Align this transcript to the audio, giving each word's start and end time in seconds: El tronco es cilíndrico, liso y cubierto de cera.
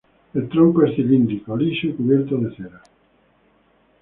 El 0.33 0.49
tronco 0.49 0.83
es 0.83 0.95
cilíndrico, 0.95 1.55
liso 1.55 1.85
y 1.85 1.93
cubierto 1.93 2.35
de 2.37 2.55
cera. 2.55 2.81